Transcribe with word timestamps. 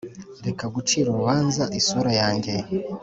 reka 0.45 0.63
gucira 0.75 1.07
urubanza 1.09 1.63
isura 1.79 2.11
yanjye 2.19 2.53